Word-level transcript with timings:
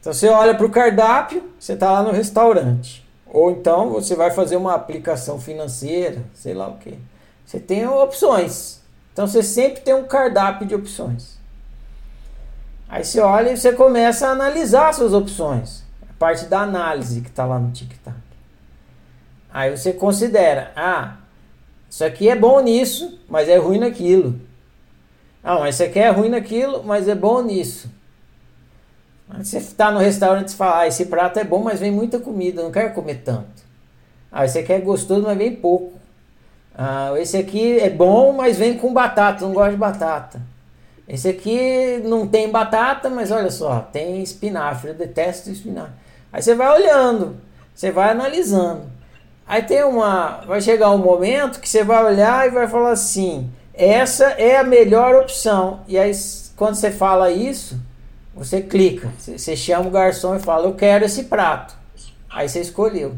Então 0.00 0.12
você 0.12 0.28
olha 0.28 0.54
para 0.54 0.66
o 0.66 0.70
cardápio, 0.70 1.50
você 1.58 1.74
está 1.74 1.92
lá 1.92 2.02
no 2.02 2.10
restaurante. 2.10 3.06
Ou 3.26 3.50
então 3.50 3.90
você 3.90 4.16
vai 4.16 4.30
fazer 4.30 4.56
uma 4.56 4.74
aplicação 4.74 5.38
financeira, 5.38 6.22
sei 6.34 6.54
lá 6.54 6.68
o 6.68 6.78
que. 6.78 6.98
Você 7.44 7.60
tem 7.60 7.86
opções. 7.86 8.80
Então 9.12 9.26
você 9.26 9.42
sempre 9.42 9.82
tem 9.82 9.94
um 9.94 10.04
cardápio 10.04 10.66
de 10.66 10.74
opções. 10.74 11.38
Aí 12.88 13.04
você 13.04 13.20
olha 13.20 13.52
e 13.52 13.56
você 13.56 13.72
começa 13.72 14.26
a 14.26 14.32
analisar 14.32 14.92
suas 14.94 15.12
opções. 15.12 15.84
A 16.08 16.12
parte 16.18 16.46
da 16.46 16.60
análise 16.60 17.20
que 17.20 17.28
está 17.28 17.44
lá 17.44 17.58
no 17.58 17.70
TikTok. 17.70 18.16
Aí 19.52 19.76
você 19.76 19.92
considera, 19.92 20.72
ah, 20.74 21.16
isso 21.88 22.04
aqui 22.04 22.28
é 22.28 22.36
bom 22.36 22.60
nisso, 22.60 23.18
mas 23.28 23.48
é 23.48 23.56
ruim 23.56 23.78
naquilo. 23.78 24.40
Ah, 25.42 25.58
mas 25.58 25.74
isso 25.74 25.84
aqui 25.84 25.98
é 25.98 26.08
ruim 26.10 26.28
naquilo, 26.28 26.82
mas 26.84 27.06
é 27.06 27.14
bom 27.14 27.42
nisso. 27.42 27.90
Você 29.38 29.58
está 29.58 29.90
no 29.90 29.98
restaurante 29.98 30.48
e 30.48 30.54
fala, 30.54 30.80
ah, 30.80 30.86
esse 30.86 31.06
prato 31.06 31.38
é 31.38 31.44
bom, 31.44 31.62
mas 31.62 31.80
vem 31.80 31.90
muita 31.90 32.18
comida, 32.18 32.62
não 32.62 32.70
quero 32.70 32.92
comer 32.92 33.22
tanto. 33.24 33.62
Ah, 34.30 34.44
esse 34.44 34.58
aqui 34.58 34.72
é 34.72 34.78
gostoso, 34.78 35.22
mas 35.22 35.38
vem 35.38 35.54
pouco. 35.54 35.92
Ah, 36.74 37.12
esse 37.18 37.36
aqui 37.36 37.78
é 37.78 37.90
bom, 37.90 38.32
mas 38.32 38.58
vem 38.58 38.76
com 38.76 38.92
batata, 38.92 39.44
não 39.44 39.52
gosto 39.52 39.72
de 39.72 39.76
batata. 39.76 40.40
Esse 41.08 41.28
aqui 41.28 42.00
não 42.04 42.26
tem 42.26 42.48
batata, 42.48 43.10
mas 43.10 43.30
olha 43.30 43.50
só, 43.50 43.80
tem 43.92 44.22
espinafre, 44.22 44.90
eu 44.90 44.94
detesto 44.94 45.50
espinafre. 45.50 45.92
Aí 46.32 46.40
você 46.40 46.54
vai 46.54 46.70
olhando, 46.70 47.36
você 47.74 47.90
vai 47.90 48.10
analisando. 48.10 48.82
Aí 49.46 49.62
tem 49.62 49.82
uma. 49.82 50.42
Vai 50.46 50.60
chegar 50.60 50.92
um 50.92 50.98
momento 50.98 51.60
que 51.60 51.68
você 51.68 51.82
vai 51.82 52.04
olhar 52.04 52.46
e 52.46 52.50
vai 52.50 52.68
falar 52.68 52.92
assim: 52.92 53.50
essa 53.74 54.26
é 54.26 54.56
a 54.56 54.62
melhor 54.62 55.16
opção. 55.16 55.80
E 55.88 55.98
aí, 55.98 56.12
quando 56.54 56.76
você 56.76 56.92
fala 56.92 57.32
isso, 57.32 57.76
você 58.40 58.62
clica, 58.62 59.12
você 59.18 59.54
chama 59.54 59.88
o 59.88 59.90
garçom 59.90 60.34
e 60.34 60.40
fala: 60.40 60.66
Eu 60.66 60.74
quero 60.74 61.04
esse 61.04 61.24
prato. 61.24 61.76
Aí 62.30 62.48
você 62.48 62.62
escolheu. 62.62 63.14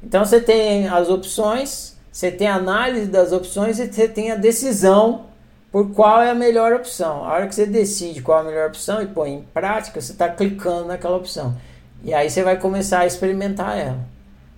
Então 0.00 0.24
você 0.24 0.40
tem 0.40 0.86
as 0.86 1.08
opções, 1.08 1.96
você 2.12 2.30
tem 2.30 2.46
a 2.46 2.54
análise 2.54 3.06
das 3.06 3.32
opções 3.32 3.80
e 3.80 3.92
você 3.92 4.06
tem 4.06 4.30
a 4.30 4.36
decisão 4.36 5.26
por 5.72 5.90
qual 5.90 6.22
é 6.22 6.30
a 6.30 6.34
melhor 6.34 6.72
opção. 6.74 7.24
A 7.24 7.32
hora 7.32 7.48
que 7.48 7.56
você 7.56 7.66
decide 7.66 8.22
qual 8.22 8.38
é 8.38 8.40
a 8.42 8.44
melhor 8.44 8.68
opção 8.68 9.02
e 9.02 9.06
põe 9.06 9.32
em 9.32 9.42
prática, 9.42 10.00
você 10.00 10.12
está 10.12 10.28
clicando 10.28 10.86
naquela 10.86 11.16
opção. 11.16 11.56
E 12.04 12.14
aí 12.14 12.30
você 12.30 12.44
vai 12.44 12.56
começar 12.56 13.00
a 13.00 13.06
experimentar 13.06 13.76
ela. 13.76 13.98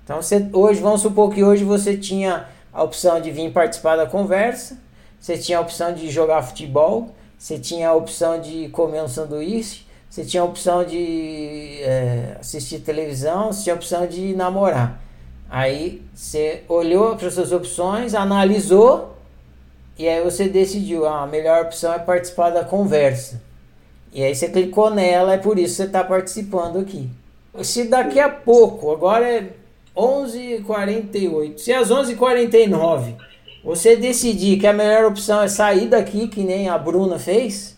Então 0.04 0.20
você, 0.20 0.46
hoje, 0.52 0.82
vamos 0.82 1.00
supor 1.00 1.32
que 1.32 1.42
hoje 1.42 1.64
você 1.64 1.96
tinha 1.96 2.46
a 2.70 2.82
opção 2.82 3.22
de 3.22 3.30
vir 3.30 3.50
participar 3.52 3.96
da 3.96 4.04
conversa, 4.04 4.76
você 5.18 5.38
tinha 5.38 5.56
a 5.56 5.60
opção 5.62 5.94
de 5.94 6.10
jogar 6.10 6.42
futebol, 6.42 7.14
você 7.38 7.58
tinha 7.58 7.88
a 7.88 7.94
opção 7.94 8.38
de 8.38 8.68
comer 8.68 9.02
um 9.02 9.08
sanduíche, 9.08 9.83
você 10.14 10.24
tinha 10.24 10.44
a 10.44 10.46
opção 10.46 10.84
de 10.84 11.80
é, 11.80 12.36
assistir 12.38 12.78
televisão, 12.78 13.52
você 13.52 13.64
tinha 13.64 13.74
a 13.74 13.76
opção 13.76 14.06
de 14.06 14.32
namorar. 14.32 15.02
Aí 15.50 16.02
você 16.14 16.62
olhou 16.68 17.16
para 17.16 17.26
as 17.26 17.34
suas 17.34 17.50
opções, 17.50 18.14
analisou 18.14 19.16
e 19.98 20.06
aí 20.06 20.22
você 20.22 20.48
decidiu, 20.48 21.04
ah, 21.04 21.24
a 21.24 21.26
melhor 21.26 21.64
opção 21.64 21.92
é 21.92 21.98
participar 21.98 22.50
da 22.50 22.62
conversa. 22.62 23.42
E 24.12 24.22
aí 24.22 24.32
você 24.32 24.48
clicou 24.48 24.88
nela, 24.88 25.32
é 25.32 25.36
por 25.36 25.58
isso 25.58 25.72
que 25.72 25.76
você 25.78 25.82
está 25.82 26.04
participando 26.04 26.78
aqui. 26.78 27.10
Se 27.64 27.82
daqui 27.88 28.20
a 28.20 28.28
pouco, 28.28 28.92
agora 28.92 29.26
é 29.28 29.48
11h48. 29.96 31.58
Se 31.58 31.72
às 31.72 31.90
11h49 31.90 33.16
você 33.64 33.96
decidir 33.96 34.60
que 34.60 34.66
a 34.68 34.72
melhor 34.72 35.06
opção 35.06 35.42
é 35.42 35.48
sair 35.48 35.88
daqui, 35.88 36.28
que 36.28 36.44
nem 36.44 36.68
a 36.68 36.78
Bruna 36.78 37.18
fez, 37.18 37.76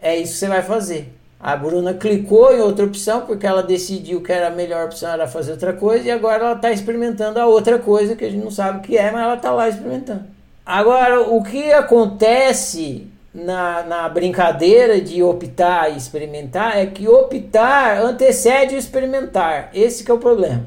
é 0.00 0.16
isso 0.16 0.32
que 0.32 0.38
você 0.38 0.48
vai 0.48 0.62
fazer. 0.62 1.12
A 1.38 1.54
Bruna 1.54 1.92
clicou 1.94 2.52
em 2.54 2.60
outra 2.60 2.86
opção 2.86 3.22
porque 3.22 3.46
ela 3.46 3.62
decidiu 3.62 4.22
que 4.22 4.32
era 4.32 4.48
a 4.48 4.50
melhor 4.50 4.86
opção 4.86 5.10
era 5.10 5.28
fazer 5.28 5.52
outra 5.52 5.72
coisa 5.72 6.06
e 6.06 6.10
agora 6.10 6.44
ela 6.44 6.56
está 6.56 6.72
experimentando 6.72 7.38
a 7.38 7.46
outra 7.46 7.78
coisa 7.78 8.16
que 8.16 8.24
a 8.24 8.30
gente 8.30 8.42
não 8.42 8.50
sabe 8.50 8.78
o 8.78 8.82
que 8.82 8.96
é, 8.96 9.10
mas 9.10 9.22
ela 9.22 9.34
está 9.34 9.50
lá 9.50 9.68
experimentando. 9.68 10.24
Agora, 10.64 11.20
o 11.20 11.42
que 11.44 11.72
acontece 11.72 13.06
na, 13.32 13.82
na 13.82 14.08
brincadeira 14.08 15.00
de 15.00 15.22
optar 15.22 15.92
e 15.92 15.96
experimentar 15.96 16.78
é 16.78 16.86
que 16.86 17.06
optar 17.06 17.98
antecede 17.98 18.74
o 18.74 18.78
experimentar. 18.78 19.70
Esse 19.74 20.10
é 20.10 20.14
o 20.14 20.18
problema. 20.18 20.64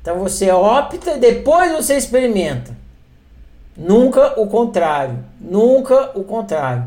Então 0.00 0.18
você 0.18 0.50
opta 0.50 1.12
e 1.12 1.18
depois 1.18 1.72
você 1.72 1.96
experimenta. 1.96 2.76
Nunca 3.76 4.38
o 4.38 4.46
contrário. 4.46 5.18
Nunca 5.40 6.10
o 6.14 6.22
contrário. 6.22 6.84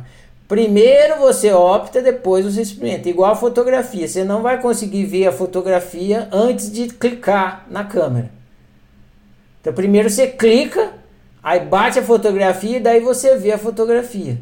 Primeiro 0.48 1.20
você 1.20 1.52
opta, 1.52 2.02
depois 2.02 2.46
você 2.46 2.62
experimenta. 2.62 3.10
Igual 3.10 3.32
a 3.32 3.36
fotografia. 3.36 4.08
Você 4.08 4.24
não 4.24 4.42
vai 4.42 4.62
conseguir 4.62 5.06
ver 5.06 5.28
a 5.28 5.32
fotografia 5.32 6.30
antes 6.32 6.72
de 6.72 6.88
clicar 6.88 7.66
na 7.70 7.84
câmera. 7.84 8.32
Então 9.60 9.74
primeiro 9.74 10.10
você 10.10 10.28
clica, 10.28 10.94
aí 11.44 11.60
bate 11.60 12.00
a 12.00 12.04
fotografia 12.04 12.78
e 12.78 12.80
daí 12.80 13.02
você 13.02 13.36
vê 13.36 13.52
a 13.52 13.58
fotografia. 13.58 14.38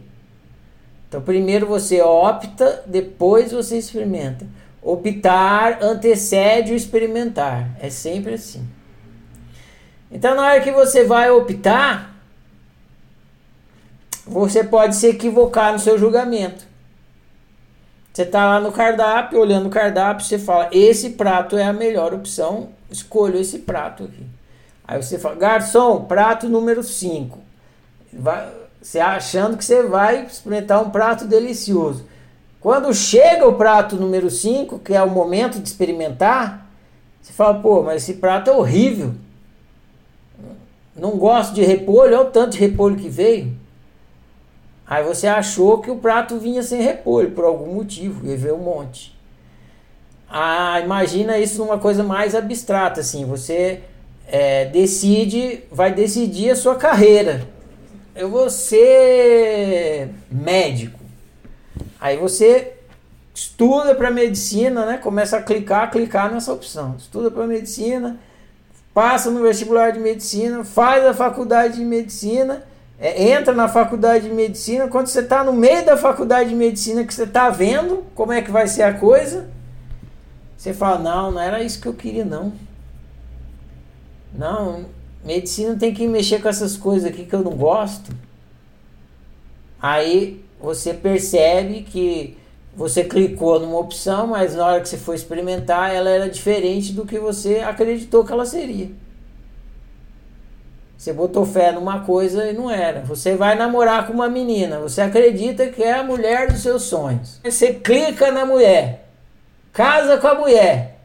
Então 1.09 1.21
primeiro 1.21 1.65
você 1.65 2.01
opta, 2.01 2.83
depois 2.85 3.51
você 3.51 3.77
experimenta. 3.77 4.45
Optar 4.81 5.79
antecede 5.81 6.73
o 6.73 6.75
experimentar. 6.75 7.75
É 7.81 7.89
sempre 7.89 8.35
assim. 8.35 8.63
Então, 10.11 10.35
na 10.35 10.45
hora 10.45 10.61
que 10.61 10.71
você 10.71 11.03
vai 11.03 11.31
optar, 11.31 12.14
você 14.25 14.63
pode 14.63 14.95
se 14.95 15.07
equivocar 15.07 15.71
no 15.71 15.79
seu 15.79 15.97
julgamento. 15.97 16.65
Você 18.13 18.23
está 18.23 18.45
lá 18.45 18.59
no 18.59 18.71
cardápio, 18.71 19.39
olhando 19.39 19.67
o 19.67 19.69
cardápio, 19.69 20.25
você 20.25 20.39
fala: 20.39 20.69
esse 20.71 21.11
prato 21.11 21.57
é 21.57 21.63
a 21.63 21.73
melhor 21.73 22.13
opção, 22.13 22.69
escolho 22.89 23.37
esse 23.37 23.59
prato 23.59 24.05
aqui. 24.05 24.25
Aí 24.87 25.01
você 25.01 25.19
fala: 25.19 25.35
garçom, 25.35 26.05
prato 26.05 26.47
número 26.47 26.81
5. 26.81 27.37
Você 28.81 28.99
achando 28.99 29.57
que 29.57 29.65
você 29.65 29.83
vai 29.83 30.25
experimentar 30.25 30.81
um 30.81 30.89
prato 30.89 31.25
delicioso. 31.25 32.05
Quando 32.61 32.91
chega 32.95 33.47
o 33.47 33.53
prato 33.53 33.95
número 33.95 34.29
5, 34.29 34.79
que 34.79 34.93
é 34.93 35.03
o 35.03 35.09
momento 35.09 35.59
de 35.59 35.67
experimentar, 35.67 36.67
você 37.21 37.33
fala, 37.33 37.59
pô, 37.59 37.83
mas 37.83 38.01
esse 38.03 38.15
prato 38.15 38.49
é 38.49 38.53
horrível. 38.53 39.13
Não 40.95 41.11
gosto 41.17 41.53
de 41.53 41.63
repolho, 41.63 42.17
olha 42.17 42.21
o 42.21 42.31
tanto 42.31 42.53
de 42.53 42.59
repolho 42.59 42.95
que 42.95 43.09
veio. 43.09 43.55
Aí 44.87 45.03
você 45.03 45.27
achou 45.27 45.79
que 45.79 45.89
o 45.89 45.97
prato 45.97 46.37
vinha 46.37 46.61
sem 46.61 46.81
repolho, 46.81 47.31
por 47.31 47.43
algum 47.43 47.73
motivo, 47.73 48.29
e 48.29 48.35
veio 48.35 48.55
um 48.55 48.63
monte. 48.63 49.17
Ah, 50.29 50.79
imagina 50.79 51.37
isso 51.37 51.57
numa 51.59 51.79
coisa 51.79 52.03
mais 52.03 52.35
abstrata, 52.35 53.01
assim, 53.01 53.25
você 53.25 53.81
é, 54.27 54.65
decide, 54.65 55.63
vai 55.71 55.93
decidir 55.93 56.51
a 56.51 56.55
sua 56.55 56.75
carreira. 56.75 57.47
Eu 58.15 58.29
vou 58.29 58.49
ser 58.49 60.09
médico. 60.31 60.99
Aí 61.99 62.17
você 62.17 62.73
estuda 63.33 63.93
para 63.93 64.09
medicina, 64.09 64.85
né? 64.85 64.97
Começa 64.97 65.37
a 65.37 65.41
clicar, 65.41 65.91
clicar 65.91 66.31
nessa 66.31 66.53
opção. 66.53 66.95
Estuda 66.97 67.29
para 67.29 67.45
medicina, 67.45 68.17
passa 68.93 69.29
no 69.29 69.41
vestibular 69.41 69.91
de 69.91 69.99
medicina, 69.99 70.63
faz 70.63 71.05
a 71.05 71.13
faculdade 71.13 71.75
de 71.75 71.83
medicina, 71.83 72.63
é, 72.99 73.31
entra 73.31 73.53
na 73.53 73.67
faculdade 73.67 74.27
de 74.27 74.33
medicina. 74.33 74.87
Quando 74.87 75.07
você 75.07 75.19
está 75.19 75.43
no 75.43 75.53
meio 75.53 75.85
da 75.85 75.97
faculdade 75.97 76.49
de 76.49 76.55
medicina, 76.55 77.03
que 77.03 77.13
você 77.13 77.23
está 77.23 77.49
vendo 77.49 78.03
como 78.15 78.31
é 78.31 78.41
que 78.41 78.51
vai 78.51 78.67
ser 78.67 78.83
a 78.83 78.93
coisa, 78.93 79.47
você 80.57 80.73
fala: 80.73 80.99
Não, 80.99 81.31
não 81.31 81.41
era 81.41 81.61
isso 81.61 81.81
que 81.81 81.87
eu 81.87 81.93
queria, 81.93 82.25
não. 82.25 82.53
Não, 84.33 84.85
medicina 85.23 85.75
tem 85.75 85.93
que 85.93 86.07
mexer 86.07 86.41
com 86.41 86.49
essas 86.49 86.75
coisas 86.75 87.09
aqui 87.09 87.25
que 87.25 87.33
eu 87.33 87.43
não 87.43 87.55
gosto. 87.55 88.11
Aí 89.81 90.43
você 90.59 90.93
percebe 90.93 91.83
que 91.83 92.37
você 92.75 93.03
clicou 93.03 93.59
numa 93.59 93.79
opção, 93.79 94.27
mas 94.27 94.55
na 94.55 94.65
hora 94.65 94.81
que 94.81 94.89
você 94.89 94.97
for 94.97 95.13
experimentar, 95.13 95.93
ela 95.93 96.09
era 96.09 96.29
diferente 96.29 96.91
do 96.91 97.05
que 97.05 97.17
você 97.17 97.59
acreditou 97.59 98.25
que 98.25 98.31
ela 98.33 98.45
seria. 98.45 98.89
Você 100.97 101.11
botou 101.11 101.45
fé 101.45 101.71
numa 101.71 102.01
coisa 102.01 102.49
e 102.49 102.53
não 102.53 102.71
era. 102.71 103.01
Você 103.01 103.35
vai 103.35 103.55
namorar 103.55 104.07
com 104.07 104.13
uma 104.13 104.29
menina, 104.29 104.79
você 104.79 105.01
acredita 105.01 105.67
que 105.67 105.83
é 105.83 105.93
a 105.93 106.03
mulher 106.03 106.51
dos 106.51 106.61
seus 106.61 106.83
sonhos. 106.83 107.39
Você 107.43 107.73
clica 107.73 108.31
na 108.31 108.45
mulher, 108.45 109.09
casa 109.73 110.17
com 110.17 110.27
a 110.27 110.35
mulher. 110.35 110.99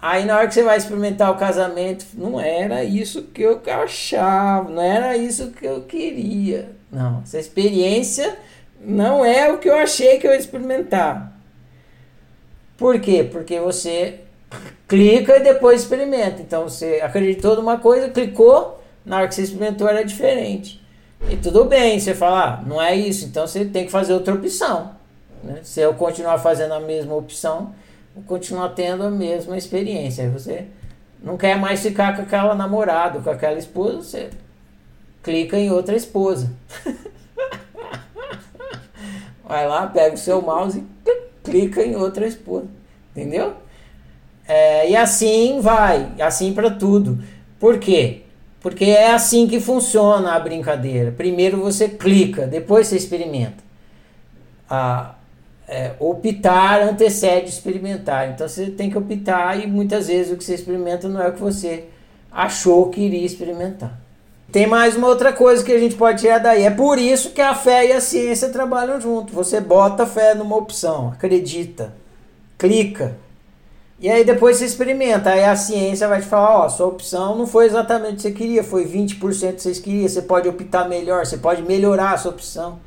Aí 0.00 0.24
na 0.24 0.36
hora 0.36 0.46
que 0.46 0.54
você 0.54 0.62
vai 0.62 0.76
experimentar 0.76 1.30
o 1.30 1.38
casamento, 1.38 2.06
não 2.14 2.40
era 2.40 2.84
isso 2.84 3.22
que 3.22 3.42
eu 3.42 3.60
achava, 3.82 4.70
não 4.70 4.82
era 4.82 5.16
isso 5.16 5.52
que 5.52 5.64
eu 5.64 5.82
queria. 5.82 6.70
Não, 6.92 7.22
essa 7.22 7.38
experiência 7.38 8.36
não 8.80 9.24
é 9.24 9.50
o 9.50 9.58
que 9.58 9.68
eu 9.68 9.76
achei 9.76 10.18
que 10.18 10.26
eu 10.26 10.32
ia 10.32 10.38
experimentar. 10.38 11.32
Por 12.76 13.00
quê? 13.00 13.24
Porque 13.24 13.58
você 13.58 14.20
clica 14.86 15.36
e 15.36 15.42
depois 15.42 15.82
experimenta. 15.82 16.42
Então 16.42 16.64
você 16.64 17.00
acreditou 17.02 17.56
numa 17.56 17.78
coisa, 17.78 18.08
clicou, 18.08 18.82
na 19.04 19.18
hora 19.18 19.28
que 19.28 19.34
você 19.34 19.42
experimentou 19.42 19.88
era 19.88 20.04
diferente. 20.04 20.84
E 21.28 21.36
tudo 21.36 21.64
bem, 21.64 21.98
você 21.98 22.14
fala, 22.14 22.44
ah, 22.44 22.62
não 22.66 22.80
é 22.80 22.94
isso, 22.94 23.24
então 23.24 23.46
você 23.46 23.64
tem 23.64 23.86
que 23.86 23.90
fazer 23.90 24.12
outra 24.12 24.34
opção. 24.34 24.92
Né? 25.42 25.60
Se 25.62 25.80
eu 25.80 25.94
continuar 25.94 26.38
fazendo 26.38 26.74
a 26.74 26.80
mesma 26.80 27.14
opção, 27.14 27.74
eu 28.14 28.22
continuar 28.22 28.70
tendo 28.70 29.02
a 29.04 29.10
mesma 29.10 29.56
experiência. 29.56 30.24
Aí 30.24 30.30
você 30.30 30.66
não 31.22 31.36
quer 31.36 31.58
mais 31.58 31.80
ficar 31.80 32.14
com 32.14 32.22
aquela 32.22 32.54
namorada, 32.54 33.20
com 33.20 33.30
aquela 33.30 33.58
esposa, 33.58 34.02
você 34.02 34.30
clica 35.22 35.58
em 35.58 35.70
outra 35.70 35.96
esposa. 35.96 36.52
Vai 39.44 39.66
lá, 39.66 39.86
pega 39.86 40.14
o 40.14 40.18
seu 40.18 40.42
mouse 40.42 40.84
e 41.06 41.22
clica 41.42 41.82
em 41.82 41.96
outra 41.96 42.26
esposa. 42.26 42.66
Entendeu? 43.14 43.56
É, 44.48 44.90
e 44.90 44.96
assim 44.96 45.60
vai, 45.60 46.12
assim 46.20 46.52
para 46.52 46.70
tudo. 46.70 47.18
Por 47.58 47.78
quê? 47.78 48.22
Porque 48.60 48.84
é 48.84 49.12
assim 49.12 49.46
que 49.46 49.60
funciona 49.60 50.32
a 50.32 50.40
brincadeira. 50.40 51.10
Primeiro 51.10 51.60
você 51.60 51.88
clica, 51.88 52.46
depois 52.46 52.86
você 52.86 52.96
experimenta. 52.96 53.64
Ah, 54.68 55.14
é, 55.68 55.92
optar 55.98 56.82
antecede 56.82 57.48
experimentar. 57.48 58.30
Então 58.30 58.48
você 58.48 58.66
tem 58.66 58.90
que 58.90 58.98
optar 58.98 59.58
e 59.58 59.66
muitas 59.66 60.08
vezes 60.08 60.32
o 60.32 60.36
que 60.36 60.44
você 60.44 60.54
experimenta 60.54 61.08
não 61.08 61.20
é 61.20 61.28
o 61.28 61.32
que 61.32 61.40
você 61.40 61.84
achou 62.30 62.88
que 62.90 63.00
iria 63.00 63.24
experimentar. 63.24 63.98
Tem 64.52 64.66
mais 64.66 64.96
uma 64.96 65.08
outra 65.08 65.32
coisa 65.32 65.64
que 65.64 65.72
a 65.72 65.78
gente 65.78 65.96
pode 65.96 66.20
tirar 66.20 66.38
daí. 66.38 66.62
É 66.62 66.70
por 66.70 66.98
isso 66.98 67.30
que 67.30 67.40
a 67.40 67.54
fé 67.54 67.86
e 67.88 67.92
a 67.92 68.00
ciência 68.00 68.48
trabalham 68.50 69.00
junto. 69.00 69.32
Você 69.32 69.60
bota 69.60 70.06
fé 70.06 70.34
numa 70.34 70.56
opção, 70.56 71.08
acredita, 71.08 71.92
clica. 72.56 73.16
E 73.98 74.10
aí 74.10 74.24
depois 74.24 74.58
você 74.58 74.66
experimenta. 74.66 75.30
Aí 75.30 75.44
a 75.44 75.56
ciência 75.56 76.06
vai 76.06 76.20
te 76.20 76.26
falar, 76.26 76.64
ó, 76.64 76.68
sua 76.68 76.86
opção 76.86 77.36
não 77.36 77.46
foi 77.46 77.66
exatamente 77.66 78.14
o 78.14 78.16
que 78.16 78.22
você 78.22 78.30
queria, 78.32 78.64
foi 78.64 78.84
20% 78.84 79.54
que 79.54 79.60
você 79.62 79.80
queria. 79.80 80.08
Você 80.08 80.22
pode 80.22 80.48
optar 80.48 80.88
melhor, 80.88 81.24
você 81.24 81.38
pode 81.38 81.62
melhorar 81.62 82.12
a 82.12 82.18
sua 82.18 82.30
opção. 82.30 82.78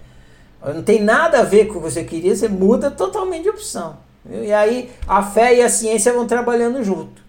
Não 0.64 0.84
tem 0.84 1.02
nada 1.02 1.40
a 1.40 1.44
ver 1.44 1.66
com 1.66 1.74
o 1.74 1.76
que 1.78 1.90
você 1.90 2.04
queria, 2.04 2.36
você 2.36 2.48
muda 2.48 2.92
totalmente 2.92 3.44
de 3.44 3.50
opção. 3.50 3.98
Viu? 4.26 4.44
E 4.44 4.52
aí 4.52 4.92
a 5.08 5.24
fé 5.24 5.56
e 5.56 5.62
a 5.62 5.70
ciência 5.70 6.14
vão 6.14 6.28
trabalhando 6.28 6.84
junto. 6.84 7.22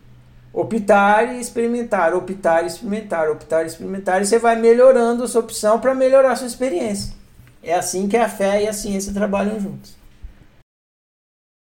Optar 0.53 1.37
e 1.37 1.41
experimentar, 1.41 2.13
optar 2.13 2.65
e 2.65 2.67
experimentar, 2.67 3.31
optar 3.31 3.63
e 3.63 3.67
experimentar, 3.67 4.21
e 4.21 4.27
você 4.27 4.37
vai 4.37 4.57
melhorando 4.57 5.23
a 5.23 5.29
sua 5.29 5.43
opção 5.43 5.79
para 5.79 5.95
melhorar 5.95 6.33
a 6.33 6.37
sua 6.37 6.49
experiência. 6.49 7.15
É 7.63 7.73
assim 7.75 8.09
que 8.09 8.17
a 8.17 8.29
fé 8.29 8.65
e 8.65 8.69
a 8.69 8.73
ciência 8.73 9.13
trabalham 9.13 9.61
juntos. 9.61 10.00